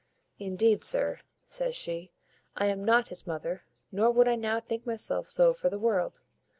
"Indeed, 0.39 0.83
sir," 0.83 1.19
says 1.45 1.75
she, 1.75 2.11
"I 2.57 2.65
am 2.65 2.83
not 2.83 3.09
his 3.09 3.27
mother; 3.27 3.65
nor 3.91 4.09
would 4.09 4.27
I 4.27 4.33
now 4.35 4.59
think 4.59 4.83
myself 4.83 5.27
so 5.27 5.53
for 5.53 5.69
the 5.69 5.77
world." 5.77 6.21